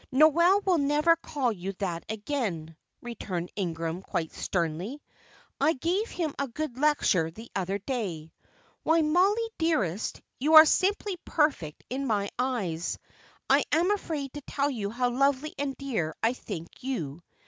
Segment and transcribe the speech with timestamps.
[0.11, 4.99] '""Noel will never call you that again," returned Ingram, quite sternly.
[5.59, 8.31] "I gave him a good lecture the other day.
[8.81, 12.97] Why, Mollie dearest, you are simply perfect in my eyes.
[13.47, 17.21] I am afraid to tell you how lovely and dear I think you.